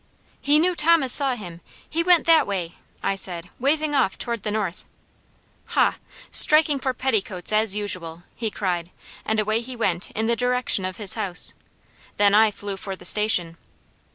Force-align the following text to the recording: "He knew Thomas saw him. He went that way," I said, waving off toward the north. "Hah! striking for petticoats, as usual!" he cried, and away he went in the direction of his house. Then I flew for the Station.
"He 0.41 0.57
knew 0.57 0.73
Thomas 0.73 1.13
saw 1.13 1.35
him. 1.35 1.61
He 1.87 2.01
went 2.01 2.25
that 2.25 2.47
way," 2.47 2.73
I 3.03 3.13
said, 3.13 3.51
waving 3.59 3.93
off 3.93 4.17
toward 4.17 4.41
the 4.41 4.49
north. 4.49 4.83
"Hah! 5.77 5.97
striking 6.31 6.79
for 6.79 6.91
petticoats, 6.91 7.51
as 7.53 7.75
usual!" 7.75 8.23
he 8.35 8.49
cried, 8.49 8.89
and 9.25 9.39
away 9.39 9.61
he 9.61 9.75
went 9.75 10.09
in 10.15 10.25
the 10.25 10.35
direction 10.35 10.85
of 10.85 10.97
his 10.97 11.13
house. 11.13 11.53
Then 12.17 12.33
I 12.33 12.49
flew 12.49 12.77
for 12.77 12.95
the 12.95 13.05
Station. 13.05 13.57